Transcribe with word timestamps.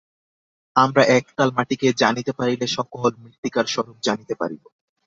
আমরা 0.75 1.03
একতাল 1.17 1.49
মাটিকে 1.57 1.87
জানিতে 1.93 2.31
পারিলে 2.39 2.65
সকল 2.77 3.11
মৃত্তিকার 3.21 3.65
স্বরূপ 3.65 3.97
জানিতে 4.03 4.33
পারিব। 4.35 4.63